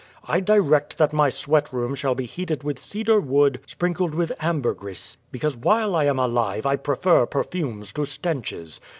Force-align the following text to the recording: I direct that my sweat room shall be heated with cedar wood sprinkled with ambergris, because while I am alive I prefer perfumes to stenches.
I 0.25 0.39
direct 0.39 0.97
that 0.97 1.13
my 1.13 1.29
sweat 1.29 1.71
room 1.71 1.93
shall 1.93 2.15
be 2.15 2.25
heated 2.25 2.63
with 2.63 2.79
cedar 2.79 3.19
wood 3.19 3.59
sprinkled 3.67 4.15
with 4.15 4.31
ambergris, 4.39 5.17
because 5.31 5.55
while 5.55 5.95
I 5.95 6.05
am 6.05 6.17
alive 6.17 6.65
I 6.65 6.75
prefer 6.75 7.27
perfumes 7.27 7.93
to 7.93 8.05
stenches. 8.07 8.81